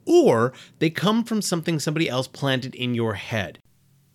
or 0.06 0.54
they 0.80 0.90
come 0.90 1.24
from 1.24 1.42
something 1.42 1.80
somebody 1.80 2.08
else 2.10 2.28
planted 2.28 2.76
in 2.76 2.94
your 2.94 3.16
head 3.16 3.60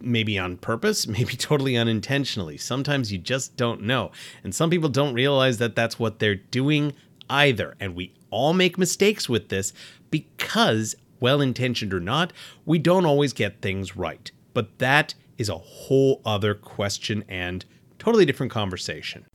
maybe 0.05 0.39
on 0.39 0.57
purpose, 0.57 1.07
maybe 1.09 1.37
totally 1.37 1.77
unintentionally. 1.77 2.57
Sometimes 2.57 3.13
you 3.13 3.19
just 3.19 3.57
don't 3.57 3.83
know. 3.83 4.11
And 4.43 4.55
some 4.55 4.71
people 4.71 4.89
don't 4.89 5.15
realize 5.15 5.59
that 5.59 5.77
that's 5.77 5.99
what 5.99 6.19
they're 6.19 6.35
doing 6.35 6.93
either. 7.31 7.75
And 7.81 7.95
we 7.95 8.15
all 8.31 8.53
make 8.53 8.79
mistakes 8.79 9.29
with 9.29 9.49
this 9.49 9.73
because, 10.11 10.95
well 11.21 11.41
intentioned 11.41 11.95
or 11.95 12.01
not, 12.01 12.33
we 12.65 12.79
don't 12.79 13.07
always 13.07 13.33
get 13.33 13.61
things 13.61 13.97
right. 13.97 14.31
But 14.53 14.79
that 14.79 15.15
is 15.39 15.49
a 15.49 15.59
whole 15.59 16.21
other 16.25 16.55
question 16.55 17.25
and 17.29 17.65
totally 17.99 18.25
different 18.25 18.53
conversation. 18.53 19.27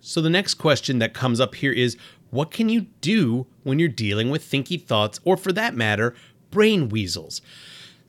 So, 0.00 0.20
the 0.20 0.30
next 0.30 0.54
question 0.54 0.98
that 0.98 1.14
comes 1.14 1.40
up 1.40 1.54
here 1.54 1.72
is 1.72 1.96
what 2.30 2.50
can 2.50 2.68
you 2.68 2.86
do 3.00 3.46
when 3.62 3.78
you're 3.78 3.88
dealing 3.88 4.30
with 4.30 4.42
thinky 4.42 4.82
thoughts, 4.82 5.20
or 5.24 5.36
for 5.36 5.52
that 5.52 5.74
matter, 5.74 6.14
brain 6.50 6.88
weasels? 6.88 7.40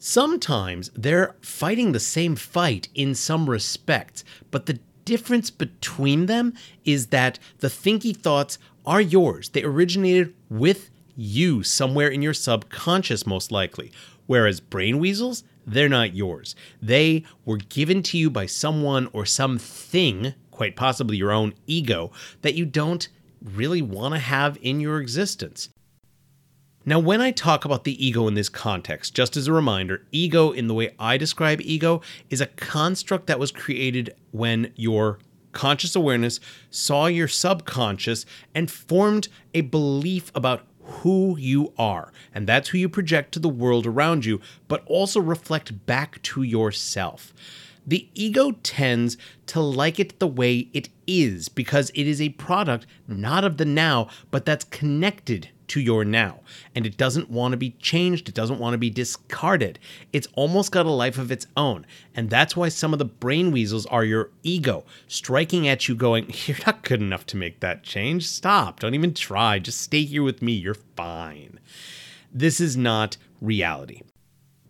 Sometimes 0.05 0.91
they're 0.95 1.33
fighting 1.39 1.93
the 1.93 1.99
same 2.01 2.35
fight 2.35 2.89
in 2.93 3.15
some 3.15 3.49
respects, 3.49 4.25
but 4.51 4.65
the 4.65 4.79
difference 5.05 5.49
between 5.49 6.25
them 6.25 6.53
is 6.83 7.07
that 7.07 7.39
the 7.59 7.69
thinky 7.69 8.13
thoughts 8.13 8.57
are 8.85 8.99
yours. 8.99 9.47
They 9.47 9.63
originated 9.63 10.33
with 10.49 10.89
you 11.15 11.63
somewhere 11.63 12.09
in 12.09 12.21
your 12.21 12.33
subconscious, 12.33 13.25
most 13.25 13.49
likely. 13.49 13.93
Whereas 14.25 14.59
brain 14.59 14.99
weasels, 14.99 15.45
they're 15.65 15.87
not 15.87 16.13
yours. 16.13 16.53
They 16.81 17.23
were 17.45 17.55
given 17.55 18.03
to 18.03 18.17
you 18.17 18.29
by 18.29 18.47
someone 18.47 19.07
or 19.13 19.25
something, 19.25 20.33
quite 20.51 20.75
possibly 20.75 21.15
your 21.15 21.31
own 21.31 21.53
ego, 21.65 22.11
that 22.41 22.55
you 22.55 22.65
don't 22.65 23.07
really 23.41 23.81
want 23.81 24.15
to 24.15 24.19
have 24.19 24.57
in 24.61 24.81
your 24.81 24.99
existence. 24.99 25.69
Now, 26.85 26.99
when 26.99 27.21
I 27.21 27.31
talk 27.31 27.63
about 27.63 27.85
the 27.85 28.05
ego 28.05 28.27
in 28.27 28.33
this 28.33 28.49
context, 28.49 29.15
just 29.15 29.37
as 29.37 29.47
a 29.47 29.53
reminder, 29.53 30.05
ego, 30.11 30.51
in 30.51 30.67
the 30.67 30.73
way 30.73 30.93
I 30.99 31.15
describe 31.15 31.61
ego, 31.61 32.01
is 32.29 32.41
a 32.41 32.47
construct 32.47 33.27
that 33.27 33.39
was 33.39 33.53
created 33.53 34.13
when 34.31 34.73
your 34.75 35.19
conscious 35.53 35.95
awareness 35.95 36.41
saw 36.69 37.05
your 37.05 37.29
subconscious 37.29 38.25
and 38.53 38.69
formed 38.69 39.29
a 39.53 39.61
belief 39.61 40.29
about 40.35 40.63
who 40.81 41.37
you 41.37 41.71
are. 41.77 42.11
And 42.33 42.47
that's 42.47 42.69
who 42.69 42.77
you 42.77 42.89
project 42.89 43.31
to 43.33 43.39
the 43.39 43.47
world 43.47 43.87
around 43.87 44.25
you, 44.25 44.41
but 44.67 44.83
also 44.85 45.21
reflect 45.21 45.85
back 45.85 46.21
to 46.23 46.43
yourself. 46.43 47.33
The 47.87 48.09
ego 48.13 48.51
tends 48.61 49.15
to 49.47 49.61
like 49.61 50.01
it 50.01 50.19
the 50.19 50.27
way 50.27 50.67
it 50.73 50.89
is 51.07 51.47
because 51.47 51.91
it 51.91 52.07
is 52.07 52.21
a 52.21 52.29
product 52.29 52.85
not 53.07 53.45
of 53.45 53.55
the 53.55 53.65
now, 53.65 54.09
but 54.31 54.45
that's 54.45 54.65
connected 54.65 55.49
to 55.73 55.81
your 55.81 56.05
now. 56.05 56.39
And 56.75 56.85
it 56.85 56.97
doesn't 56.97 57.31
want 57.31 57.53
to 57.53 57.57
be 57.57 57.71
changed, 57.71 58.29
it 58.29 58.35
doesn't 58.35 58.59
want 58.59 58.75
to 58.75 58.77
be 58.77 58.91
discarded. 58.91 59.79
It's 60.11 60.27
almost 60.35 60.71
got 60.71 60.85
a 60.85 60.91
life 60.91 61.17
of 61.17 61.31
its 61.31 61.47
own. 61.57 61.87
And 62.13 62.29
that's 62.29 62.55
why 62.55 62.69
some 62.69 62.93
of 62.93 62.99
the 62.99 63.05
brain 63.05 63.51
weasels 63.51 63.87
are 63.87 64.05
your 64.05 64.29
ego 64.43 64.85
striking 65.07 65.67
at 65.67 65.87
you, 65.87 65.95
going, 65.95 66.31
You're 66.45 66.57
not 66.67 66.83
good 66.83 67.01
enough 67.01 67.25
to 67.27 67.37
make 67.37 67.59
that 67.61 67.81
change. 67.81 68.27
Stop. 68.27 68.81
Don't 68.81 68.93
even 68.93 69.15
try. 69.15 69.57
Just 69.57 69.81
stay 69.81 70.03
here 70.03 70.21
with 70.21 70.43
me. 70.43 70.51
You're 70.51 70.75
fine. 70.95 71.59
This 72.31 72.59
is 72.59 72.77
not 72.77 73.17
reality. 73.41 74.01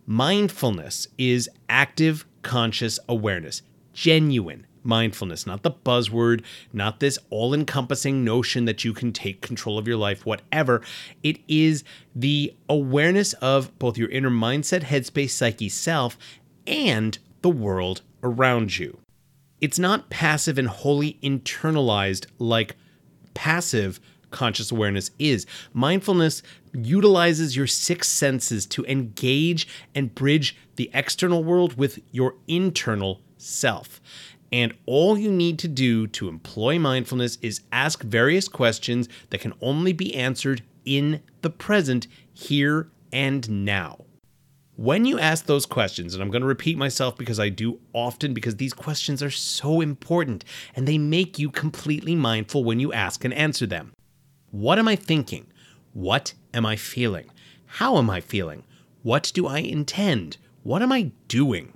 Mindfulness 0.06 1.08
is 1.18 1.50
active 1.68 2.24
conscious 2.40 2.98
awareness, 3.08 3.60
genuine 3.92 4.66
mindfulness, 4.84 5.46
not 5.46 5.62
the 5.62 5.70
buzzword, 5.70 6.42
not 6.72 7.00
this 7.00 7.18
all 7.30 7.54
encompassing 7.54 8.24
notion 8.24 8.64
that 8.66 8.84
you 8.84 8.92
can 8.92 9.12
take 9.12 9.40
control 9.40 9.78
of 9.78 9.88
your 9.88 9.96
life, 9.96 10.24
whatever. 10.26 10.82
It 11.22 11.38
is 11.48 11.84
the 12.14 12.54
awareness 12.68 13.32
of 13.34 13.76
both 13.78 13.98
your 13.98 14.10
inner 14.10 14.30
mindset, 14.30 14.82
headspace, 14.82 15.30
psyche, 15.30 15.68
self, 15.68 16.18
and 16.66 17.18
the 17.42 17.50
world 17.50 18.02
around 18.22 18.78
you. 18.78 18.98
It's 19.60 19.78
not 19.78 20.10
passive 20.10 20.58
and 20.58 20.68
wholly 20.68 21.18
internalized 21.22 22.26
like 22.38 22.76
passive 23.34 24.00
conscious 24.30 24.72
awareness 24.72 25.10
is. 25.18 25.46
Mindfulness 25.72 26.42
utilizes 26.72 27.56
your 27.56 27.68
six 27.68 28.08
senses 28.08 28.66
to 28.66 28.84
engage 28.86 29.66
and 29.94 30.14
bridge 30.14 30.56
the 30.76 30.90
external 30.92 31.44
world 31.44 31.78
with 31.78 32.00
your 32.10 32.34
internal 32.48 33.20
self. 33.38 34.00
And 34.54 34.72
all 34.86 35.18
you 35.18 35.32
need 35.32 35.58
to 35.58 35.68
do 35.68 36.06
to 36.06 36.28
employ 36.28 36.78
mindfulness 36.78 37.38
is 37.42 37.62
ask 37.72 38.04
various 38.04 38.46
questions 38.46 39.08
that 39.30 39.40
can 39.40 39.52
only 39.60 39.92
be 39.92 40.14
answered 40.14 40.62
in 40.84 41.22
the 41.42 41.50
present, 41.50 42.06
here 42.32 42.88
and 43.12 43.64
now. 43.64 44.04
When 44.76 45.06
you 45.06 45.18
ask 45.18 45.46
those 45.46 45.66
questions, 45.66 46.14
and 46.14 46.22
I'm 46.22 46.30
going 46.30 46.42
to 46.42 46.46
repeat 46.46 46.78
myself 46.78 47.16
because 47.16 47.40
I 47.40 47.48
do 47.48 47.80
often, 47.92 48.32
because 48.32 48.54
these 48.54 48.72
questions 48.72 49.24
are 49.24 49.30
so 49.30 49.80
important 49.80 50.44
and 50.76 50.86
they 50.86 50.98
make 50.98 51.36
you 51.36 51.50
completely 51.50 52.14
mindful 52.14 52.62
when 52.62 52.78
you 52.78 52.92
ask 52.92 53.24
and 53.24 53.34
answer 53.34 53.66
them. 53.66 53.92
What 54.52 54.78
am 54.78 54.86
I 54.86 54.94
thinking? 54.94 55.48
What 55.94 56.32
am 56.52 56.64
I 56.64 56.76
feeling? 56.76 57.28
How 57.66 57.98
am 57.98 58.08
I 58.08 58.20
feeling? 58.20 58.62
What 59.02 59.32
do 59.34 59.48
I 59.48 59.58
intend? 59.58 60.36
What 60.62 60.80
am 60.80 60.92
I 60.92 61.10
doing? 61.26 61.72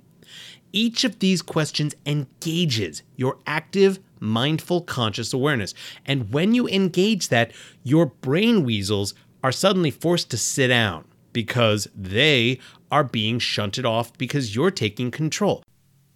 Each 0.71 1.03
of 1.03 1.19
these 1.19 1.41
questions 1.41 1.95
engages 2.05 3.01
your 3.15 3.37
active, 3.47 3.99
mindful, 4.19 4.81
conscious 4.81 5.33
awareness. 5.33 5.73
And 6.05 6.31
when 6.31 6.53
you 6.53 6.67
engage 6.67 7.29
that, 7.29 7.51
your 7.83 8.07
brain 8.07 8.63
weasels 8.63 9.13
are 9.43 9.51
suddenly 9.51 9.91
forced 9.91 10.29
to 10.31 10.37
sit 10.37 10.67
down 10.67 11.05
because 11.33 11.87
they 11.95 12.59
are 12.91 13.03
being 13.03 13.39
shunted 13.39 13.85
off 13.85 14.17
because 14.17 14.55
you're 14.55 14.71
taking 14.71 15.11
control. 15.11 15.63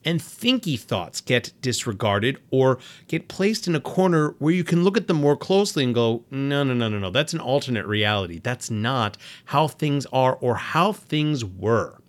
And 0.06 0.20
thinky 0.20 0.78
thoughts 0.78 1.22
get 1.22 1.54
disregarded 1.62 2.38
or 2.52 2.78
get 3.08 3.30
placed 3.30 3.68
in 3.68 3.76
a 3.76 3.80
corner 3.80 4.36
where 4.40 4.54
you 4.54 4.66
can 4.66 4.84
look 4.84 4.98
at 4.98 5.08
them 5.08 5.18
more 5.18 5.38
closely 5.38 5.84
and 5.84 5.96
go, 5.96 6.26
no, 6.30 6.64
no, 6.64 6.74
no, 6.74 6.90
no, 6.90 7.00
no, 7.00 7.10
that's 7.10 7.34
an 7.34 7.40
alternate 7.40 7.86
reality. 7.86 8.40
That's 8.40 8.70
not 8.70 9.18
how 9.46 9.68
things 9.70 10.06
are 10.08 10.36
or 10.36 10.56
how 10.56 10.92
things 10.92 11.46
were. 11.46 12.00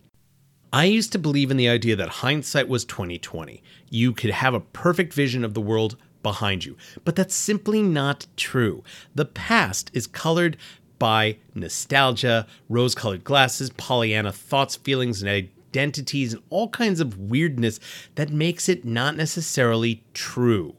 I 0.74 0.86
used 0.86 1.12
to 1.12 1.20
believe 1.20 1.52
in 1.52 1.56
the 1.56 1.68
idea 1.68 1.94
that 1.94 2.08
hindsight 2.08 2.66
was 2.66 2.84
2020. 2.84 3.62
You 3.90 4.12
could 4.12 4.30
have 4.30 4.54
a 4.54 4.60
perfect 4.60 5.14
vision 5.14 5.44
of 5.44 5.54
the 5.54 5.60
world 5.60 5.96
behind 6.20 6.64
you, 6.64 6.76
but 7.04 7.14
that's 7.14 7.36
simply 7.36 7.80
not 7.80 8.26
true. 8.36 8.82
The 9.14 9.24
past 9.24 9.92
is 9.94 10.08
colored 10.08 10.56
by 10.98 11.36
nostalgia, 11.54 12.48
rose 12.68 12.96
colored 12.96 13.22
glasses, 13.22 13.70
Pollyanna 13.70 14.32
thoughts, 14.32 14.74
feelings, 14.74 15.22
and 15.22 15.30
identities, 15.30 16.32
and 16.32 16.42
all 16.50 16.68
kinds 16.70 16.98
of 16.98 17.20
weirdness 17.20 17.78
that 18.16 18.30
makes 18.30 18.68
it 18.68 18.84
not 18.84 19.16
necessarily 19.16 20.02
true. 20.12 20.74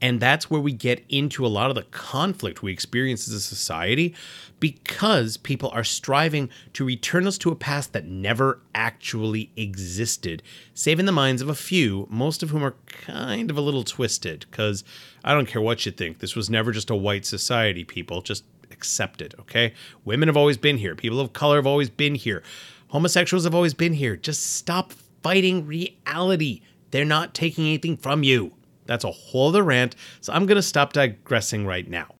And 0.00 0.20
that's 0.20 0.50
where 0.50 0.60
we 0.60 0.72
get 0.72 1.04
into 1.08 1.46
a 1.46 1.48
lot 1.48 1.70
of 1.70 1.74
the 1.74 1.84
conflict 1.84 2.62
we 2.62 2.72
experience 2.72 3.26
as 3.28 3.34
a 3.34 3.40
society 3.40 4.14
because 4.60 5.36
people 5.38 5.70
are 5.70 5.84
striving 5.84 6.50
to 6.74 6.84
return 6.84 7.26
us 7.26 7.38
to 7.38 7.50
a 7.50 7.56
past 7.56 7.92
that 7.92 8.06
never 8.06 8.60
actually 8.74 9.50
existed, 9.56 10.42
save 10.74 10.98
in 10.98 11.06
the 11.06 11.12
minds 11.12 11.40
of 11.40 11.48
a 11.48 11.54
few, 11.54 12.06
most 12.10 12.42
of 12.42 12.50
whom 12.50 12.62
are 12.62 12.74
kind 12.88 13.50
of 13.50 13.56
a 13.56 13.62
little 13.62 13.84
twisted. 13.84 14.44
Because 14.50 14.84
I 15.24 15.32
don't 15.32 15.48
care 15.48 15.62
what 15.62 15.86
you 15.86 15.92
think, 15.92 16.18
this 16.18 16.36
was 16.36 16.50
never 16.50 16.72
just 16.72 16.90
a 16.90 16.96
white 16.96 17.24
society, 17.24 17.84
people. 17.84 18.20
Just 18.20 18.44
accept 18.70 19.22
it, 19.22 19.34
okay? 19.40 19.72
Women 20.04 20.28
have 20.28 20.36
always 20.36 20.58
been 20.58 20.76
here, 20.76 20.94
people 20.94 21.20
of 21.20 21.32
color 21.32 21.56
have 21.56 21.66
always 21.66 21.88
been 21.88 22.14
here, 22.14 22.42
homosexuals 22.88 23.44
have 23.44 23.54
always 23.54 23.74
been 23.74 23.94
here. 23.94 24.16
Just 24.16 24.54
stop 24.56 24.92
fighting 25.22 25.66
reality. 25.66 26.60
They're 26.90 27.04
not 27.04 27.34
taking 27.34 27.64
anything 27.64 27.96
from 27.96 28.22
you. 28.22 28.52
That's 28.86 29.04
a 29.04 29.10
whole 29.10 29.48
other 29.48 29.62
rant, 29.62 29.96
so 30.20 30.32
I'm 30.32 30.46
going 30.46 30.56
to 30.56 30.62
stop 30.62 30.92
digressing 30.92 31.66
right 31.66 31.88
now. 31.88 32.14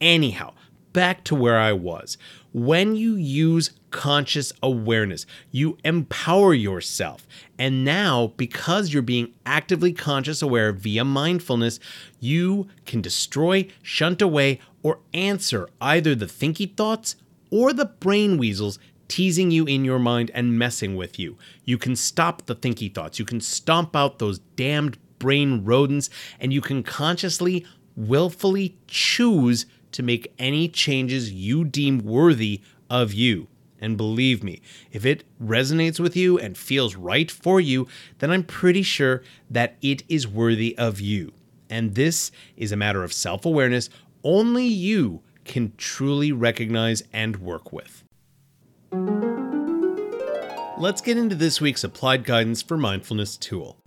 Anyhow, 0.00 0.54
back 0.92 1.24
to 1.24 1.34
where 1.34 1.58
I 1.58 1.72
was. 1.72 2.18
When 2.52 2.96
you 2.96 3.14
use 3.14 3.70
conscious 3.90 4.52
awareness, 4.62 5.26
you 5.50 5.78
empower 5.84 6.54
yourself. 6.54 7.26
And 7.58 7.84
now, 7.84 8.32
because 8.36 8.92
you're 8.92 9.02
being 9.02 9.32
actively 9.46 9.92
conscious 9.92 10.42
aware 10.42 10.72
via 10.72 11.04
mindfulness, 11.04 11.80
you 12.20 12.68
can 12.84 13.00
destroy, 13.00 13.68
shunt 13.82 14.20
away, 14.20 14.60
or 14.82 15.00
answer 15.14 15.68
either 15.80 16.14
the 16.14 16.26
thinky 16.26 16.76
thoughts 16.76 17.16
or 17.50 17.72
the 17.72 17.86
brain 17.86 18.38
weasels 18.38 18.78
teasing 19.08 19.50
you 19.50 19.66
in 19.66 19.84
your 19.84 19.98
mind 19.98 20.30
and 20.32 20.58
messing 20.58 20.96
with 20.96 21.18
you. 21.18 21.36
You 21.64 21.76
can 21.76 21.94
stop 21.96 22.46
the 22.46 22.56
thinky 22.56 22.92
thoughts. 22.92 23.18
You 23.18 23.26
can 23.26 23.42
stomp 23.42 23.94
out 23.94 24.18
those 24.18 24.38
damned 24.56 24.96
brain 25.22 25.64
rodents, 25.64 26.10
and 26.40 26.52
you 26.52 26.60
can 26.60 26.82
consciously, 26.82 27.64
willfully 27.94 28.76
choose 28.88 29.66
to 29.92 30.02
make 30.02 30.34
any 30.36 30.66
changes 30.66 31.32
you 31.32 31.64
deem 31.64 32.00
worthy 32.00 32.60
of 32.90 33.12
you. 33.14 33.46
And 33.80 33.96
believe 33.96 34.42
me, 34.42 34.60
if 34.90 35.06
it 35.06 35.22
resonates 35.40 36.00
with 36.00 36.16
you 36.16 36.38
and 36.38 36.58
feels 36.58 36.96
right 36.96 37.30
for 37.30 37.60
you, 37.60 37.86
then 38.18 38.32
I'm 38.32 38.42
pretty 38.42 38.82
sure 38.82 39.22
that 39.48 39.76
it 39.80 40.02
is 40.08 40.26
worthy 40.26 40.76
of 40.76 41.00
you. 41.00 41.32
And 41.70 41.94
this 41.94 42.32
is 42.56 42.72
a 42.72 42.76
matter 42.76 43.04
of 43.04 43.12
self 43.12 43.46
awareness 43.46 43.90
only 44.24 44.66
you 44.66 45.22
can 45.44 45.72
truly 45.76 46.32
recognize 46.32 47.04
and 47.12 47.36
work 47.36 47.72
with. 47.72 48.02
Let's 50.78 51.00
get 51.00 51.16
into 51.16 51.36
this 51.36 51.60
week's 51.60 51.84
applied 51.84 52.24
guidance 52.24 52.60
for 52.60 52.76
mindfulness 52.76 53.36
tool. 53.36 53.81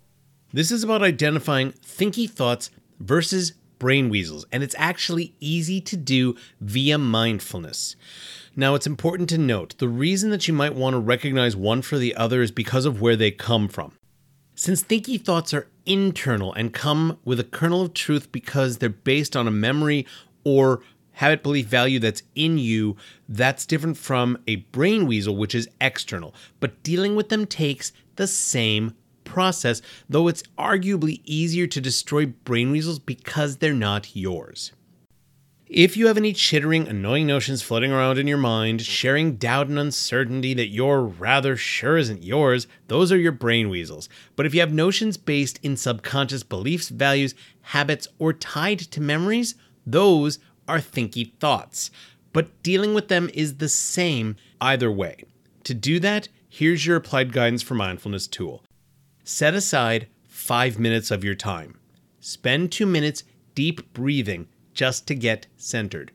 This 0.56 0.70
is 0.70 0.82
about 0.82 1.02
identifying 1.02 1.72
thinky 1.72 2.30
thoughts 2.30 2.70
versus 2.98 3.50
brain 3.78 4.08
weasels, 4.08 4.46
and 4.50 4.62
it's 4.62 4.74
actually 4.78 5.34
easy 5.38 5.82
to 5.82 5.98
do 5.98 6.34
via 6.62 6.96
mindfulness. 6.96 7.94
Now, 8.56 8.74
it's 8.74 8.86
important 8.86 9.28
to 9.28 9.36
note 9.36 9.76
the 9.76 9.86
reason 9.86 10.30
that 10.30 10.48
you 10.48 10.54
might 10.54 10.74
want 10.74 10.94
to 10.94 10.98
recognize 10.98 11.54
one 11.54 11.82
for 11.82 11.98
the 11.98 12.16
other 12.16 12.40
is 12.40 12.50
because 12.50 12.86
of 12.86 13.02
where 13.02 13.16
they 13.16 13.30
come 13.30 13.68
from. 13.68 13.98
Since 14.54 14.82
thinky 14.82 15.22
thoughts 15.22 15.52
are 15.52 15.68
internal 15.84 16.54
and 16.54 16.72
come 16.72 17.18
with 17.22 17.38
a 17.38 17.44
kernel 17.44 17.82
of 17.82 17.92
truth 17.92 18.32
because 18.32 18.78
they're 18.78 18.88
based 18.88 19.36
on 19.36 19.46
a 19.46 19.50
memory 19.50 20.06
or 20.42 20.80
habit, 21.12 21.42
belief, 21.42 21.66
value 21.66 21.98
that's 21.98 22.22
in 22.34 22.56
you, 22.56 22.96
that's 23.28 23.66
different 23.66 23.98
from 23.98 24.38
a 24.46 24.56
brain 24.56 25.06
weasel, 25.06 25.36
which 25.36 25.54
is 25.54 25.68
external. 25.82 26.34
But 26.60 26.82
dealing 26.82 27.14
with 27.14 27.28
them 27.28 27.44
takes 27.44 27.92
the 28.14 28.26
same 28.26 28.94
process, 29.26 29.82
though 30.08 30.28
it's 30.28 30.42
arguably 30.58 31.20
easier 31.24 31.66
to 31.66 31.80
destroy 31.80 32.24
brain 32.24 32.70
weasels 32.70 32.98
because 32.98 33.58
they're 33.58 33.74
not 33.74 34.16
yours. 34.16 34.72
If 35.68 35.96
you 35.96 36.06
have 36.06 36.16
any 36.16 36.32
chittering, 36.32 36.86
annoying 36.86 37.26
notions 37.26 37.60
floating 37.60 37.90
around 37.90 38.18
in 38.18 38.28
your 38.28 38.38
mind, 38.38 38.82
sharing 38.82 39.34
doubt 39.34 39.66
and 39.66 39.80
uncertainty 39.80 40.54
that 40.54 40.68
you're 40.68 41.02
rather 41.02 41.56
sure 41.56 41.96
isn't 41.96 42.22
yours, 42.22 42.68
those 42.86 43.10
are 43.10 43.18
your 43.18 43.32
brain 43.32 43.68
weasels. 43.68 44.08
But 44.36 44.46
if 44.46 44.54
you 44.54 44.60
have 44.60 44.72
notions 44.72 45.16
based 45.16 45.58
in 45.64 45.76
subconscious 45.76 46.44
beliefs, 46.44 46.88
values, 46.88 47.34
habits, 47.62 48.06
or 48.20 48.32
tied 48.32 48.78
to 48.78 49.00
memories, 49.00 49.56
those 49.84 50.38
are 50.68 50.78
thinky 50.78 51.32
thoughts. 51.40 51.90
But 52.32 52.62
dealing 52.62 52.94
with 52.94 53.08
them 53.08 53.28
is 53.34 53.56
the 53.56 53.68
same 53.68 54.36
either 54.60 54.92
way. 54.92 55.24
To 55.64 55.74
do 55.74 55.98
that, 55.98 56.28
here's 56.48 56.86
your 56.86 56.94
applied 56.94 57.32
guidance 57.32 57.62
for 57.62 57.74
mindfulness 57.74 58.28
tool. 58.28 58.62
Set 59.28 59.54
aside 59.54 60.06
five 60.28 60.78
minutes 60.78 61.10
of 61.10 61.24
your 61.24 61.34
time. 61.34 61.76
Spend 62.20 62.70
two 62.70 62.86
minutes 62.86 63.24
deep 63.56 63.92
breathing 63.92 64.46
just 64.72 65.08
to 65.08 65.16
get 65.16 65.48
centered. 65.56 66.12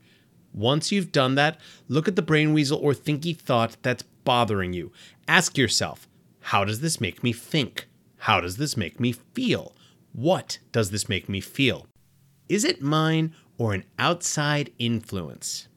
Once 0.54 0.93
you've 0.93 1.12
done 1.12 1.36
that, 1.36 1.60
look 1.89 2.08
at 2.08 2.15
the 2.15 2.21
brain 2.21 2.54
weasel 2.54 2.80
or 2.80 2.93
thinky 2.93 3.38
thought 3.38 3.76
that's 3.82 4.04
bothering 4.24 4.71
you. 4.71 4.93
Ask 5.28 5.58
yourself, 5.58 6.08
how 6.39 6.63
does 6.63 6.80
this 6.80 7.02
make 7.02 7.21
me 7.21 7.34
think? 7.34 7.89
How 8.15 8.39
does 8.39 8.56
this 8.56 8.78
make 8.78 8.97
me 8.97 9.12
feel? 9.12 9.76
What 10.13 10.60
does 10.71 10.91
this 10.91 11.10
make 11.10 11.28
me 11.28 11.41
feel? 11.41 11.88
Is 12.47 12.63
it 12.63 12.82
mine 12.82 13.36
or 13.58 13.74
an 13.74 13.84
outside 14.00 14.71
influence? 14.80 15.67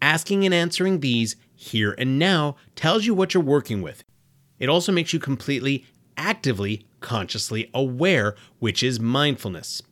Asking 0.00 0.44
and 0.44 0.54
answering 0.54 1.00
these 1.00 1.34
here 1.56 1.96
and 1.98 2.16
now 2.16 2.54
tells 2.76 3.06
you 3.06 3.12
what 3.12 3.34
you're 3.34 3.42
working 3.42 3.82
with. 3.82 4.04
It 4.60 4.68
also 4.68 4.92
makes 4.92 5.12
you 5.12 5.18
completely 5.18 5.84
actively, 6.18 6.84
consciously 7.00 7.70
aware, 7.72 8.34
which 8.58 8.82
is 8.82 9.00
mindfulness. 9.00 9.82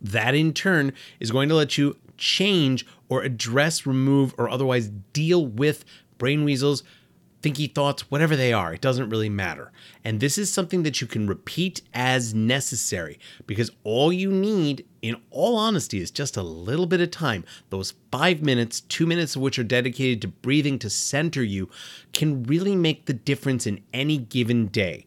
That 0.00 0.34
in 0.34 0.54
turn 0.54 0.92
is 1.20 1.30
going 1.30 1.50
to 1.50 1.54
let 1.54 1.76
you 1.76 1.96
change 2.16 2.86
or 3.08 3.22
address, 3.22 3.84
remove, 3.84 4.34
or 4.38 4.48
otherwise 4.48 4.88
deal 5.12 5.44
with 5.44 5.84
brain 6.16 6.44
weasels, 6.44 6.82
thinky 7.42 7.72
thoughts, 7.72 8.10
whatever 8.10 8.34
they 8.34 8.52
are. 8.52 8.74
It 8.74 8.80
doesn't 8.80 9.10
really 9.10 9.28
matter. 9.28 9.70
And 10.04 10.20
this 10.20 10.38
is 10.38 10.52
something 10.52 10.82
that 10.84 11.00
you 11.00 11.06
can 11.06 11.26
repeat 11.26 11.82
as 11.92 12.34
necessary 12.34 13.18
because 13.46 13.70
all 13.84 14.12
you 14.12 14.30
need, 14.30 14.86
in 15.02 15.16
all 15.30 15.56
honesty, 15.56 16.00
is 16.00 16.10
just 16.10 16.36
a 16.36 16.42
little 16.42 16.86
bit 16.86 17.00
of 17.00 17.10
time. 17.10 17.44
Those 17.70 17.94
five 18.10 18.42
minutes, 18.42 18.80
two 18.80 19.06
minutes 19.06 19.36
of 19.36 19.42
which 19.42 19.58
are 19.58 19.64
dedicated 19.64 20.22
to 20.22 20.28
breathing 20.28 20.78
to 20.80 20.90
center 20.90 21.42
you, 21.42 21.68
can 22.12 22.42
really 22.44 22.74
make 22.74 23.06
the 23.06 23.12
difference 23.12 23.66
in 23.66 23.82
any 23.92 24.18
given 24.18 24.66
day. 24.68 25.06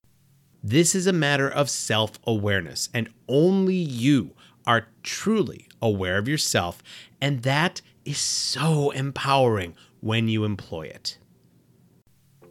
This 0.63 0.93
is 0.93 1.07
a 1.07 1.13
matter 1.13 1.49
of 1.49 1.69
self 1.69 2.19
awareness, 2.27 2.89
and 2.93 3.09
only 3.27 3.75
you 3.75 4.31
are 4.67 4.87
truly 5.03 5.67
aware 5.81 6.17
of 6.17 6.27
yourself, 6.27 6.83
and 7.21 7.43
that 7.43 7.81
is 8.03 8.17
so 8.17 8.91
empowering 8.91 9.75
when 10.01 10.27
you 10.27 10.43
employ 10.43 10.83
it. 10.83 11.17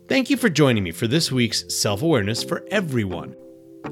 Thank 0.09 0.31
you 0.31 0.38
for 0.38 0.49
joining 0.49 0.85
me 0.85 0.90
for 0.90 1.07
this 1.07 1.31
week's 1.31 1.75
Self 1.75 2.01
Awareness 2.01 2.42
for 2.42 2.64
Everyone. 2.71 3.37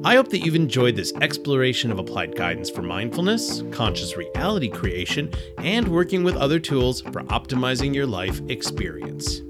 I 0.03 0.17
hope 0.17 0.29
that 0.31 0.45
you've 0.45 0.55
enjoyed 0.55 0.97
this 0.97 1.13
exploration 1.21 1.93
of 1.93 1.99
applied 1.99 2.35
guidance 2.35 2.71
for 2.71 2.83
mindfulness, 2.83 3.63
conscious 3.71 4.17
reality 4.17 4.69
creation, 4.69 5.31
and 5.59 5.87
working 5.89 6.25
with 6.25 6.37
other 6.37 6.59
tools 6.59 7.03
for 7.03 7.23
optimizing 7.25 7.95
your 7.95 8.07
life 8.07 8.41
experience. 8.49 9.43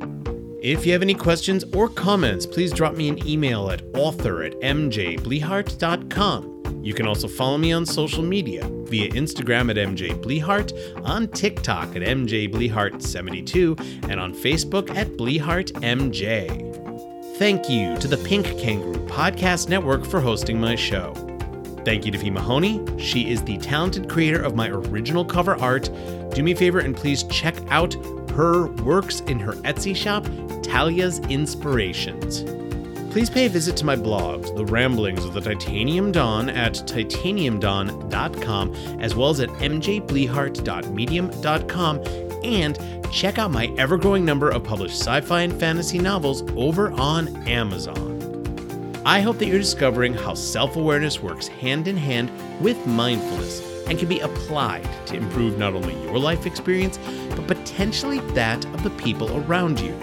If 0.62 0.86
you 0.86 0.92
have 0.92 1.02
any 1.02 1.14
questions 1.14 1.64
or 1.74 1.88
comments, 1.88 2.46
please 2.46 2.72
drop 2.72 2.94
me 2.96 3.10
an 3.10 3.28
email 3.28 3.70
at 3.70 3.82
author 3.94 4.42
at 4.42 4.54
mjblehart.com. 4.60 6.52
You 6.82 6.94
can 6.94 7.06
also 7.06 7.28
follow 7.28 7.58
me 7.58 7.72
on 7.72 7.84
social 7.84 8.22
media 8.22 8.66
via 8.84 9.10
Instagram 9.10 9.68
at 9.70 9.76
mjblehart, 9.76 11.04
on 11.04 11.28
TikTok 11.28 11.94
at 11.94 12.00
mjblehart72, 12.02 14.08
and 14.08 14.18
on 14.18 14.32
Facebook 14.32 14.96
at 14.96 15.08
blehartmj. 15.08 17.36
Thank 17.36 17.68
you 17.68 17.98
to 17.98 18.08
the 18.08 18.16
Pink 18.16 18.46
Kangaroo 18.58 18.94
Podcast 19.08 19.68
Network 19.68 20.06
for 20.06 20.22
hosting 20.22 20.58
my 20.58 20.74
show. 20.74 21.12
Thank 21.84 22.06
you 22.06 22.12
to 22.12 22.18
Fee 22.18 22.30
Mahoney. 22.30 22.82
She 22.98 23.30
is 23.30 23.42
the 23.42 23.58
talented 23.58 24.08
creator 24.08 24.42
of 24.42 24.56
my 24.56 24.70
original 24.70 25.22
cover 25.24 25.54
art. 25.56 25.90
Do 26.34 26.42
me 26.42 26.52
a 26.52 26.56
favor 26.56 26.78
and 26.78 26.96
please 26.96 27.24
check 27.24 27.56
out 27.68 27.94
her 28.30 28.68
works 28.82 29.20
in 29.20 29.38
her 29.38 29.52
Etsy 29.52 29.94
shop 29.94 30.26
Talia's 30.66 31.20
Inspirations. 31.20 32.42
Please 33.12 33.30
pay 33.30 33.46
a 33.46 33.48
visit 33.48 33.78
to 33.78 33.86
my 33.86 33.96
blog, 33.96 34.42
The 34.56 34.66
Ramblings 34.66 35.24
of 35.24 35.32
the 35.32 35.40
Titanium 35.40 36.12
Dawn, 36.12 36.50
at 36.50 36.74
titaniumdawn.com, 36.74 38.74
as 39.00 39.14
well 39.14 39.30
as 39.30 39.40
at 39.40 39.48
mjblehart.medium.com, 39.48 42.00
and 42.44 42.78
check 43.12 43.38
out 43.38 43.52
my 43.52 43.72
ever 43.78 43.96
growing 43.96 44.24
number 44.24 44.50
of 44.50 44.64
published 44.64 45.00
sci 45.00 45.20
fi 45.22 45.42
and 45.42 45.58
fantasy 45.58 45.98
novels 45.98 46.42
over 46.56 46.90
on 46.92 47.28
Amazon. 47.48 48.16
I 49.06 49.20
hope 49.20 49.38
that 49.38 49.46
you're 49.46 49.60
discovering 49.60 50.12
how 50.12 50.34
self 50.34 50.76
awareness 50.76 51.22
works 51.22 51.46
hand 51.46 51.88
in 51.88 51.96
hand 51.96 52.30
with 52.60 52.86
mindfulness 52.86 53.62
and 53.86 53.98
can 53.98 54.08
be 54.08 54.20
applied 54.20 54.86
to 55.06 55.16
improve 55.16 55.58
not 55.58 55.72
only 55.74 55.94
your 56.02 56.18
life 56.18 56.44
experience, 56.44 56.98
but 57.30 57.46
potentially 57.46 58.18
that 58.34 58.62
of 58.66 58.82
the 58.82 58.90
people 58.90 59.34
around 59.38 59.80
you. 59.80 59.94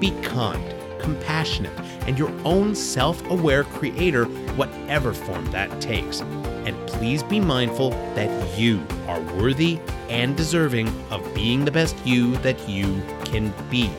Be 0.00 0.10
kind, 0.22 0.74
compassionate, 1.00 1.78
and 2.06 2.18
your 2.18 2.30
own 2.44 2.74
self 2.74 3.24
aware 3.30 3.64
creator, 3.64 4.24
whatever 4.56 5.12
form 5.12 5.50
that 5.52 5.80
takes. 5.80 6.20
And 6.20 6.76
please 6.86 7.22
be 7.22 7.40
mindful 7.40 7.90
that 8.14 8.58
you 8.58 8.82
are 9.06 9.20
worthy 9.36 9.78
and 10.08 10.36
deserving 10.36 10.88
of 11.10 11.34
being 11.34 11.64
the 11.64 11.70
best 11.70 11.96
you 12.04 12.36
that 12.38 12.68
you 12.68 13.02
can 13.24 13.52
be. 13.70 13.90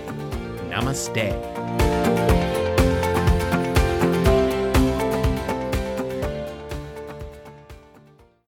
Namaste. 0.70 2.17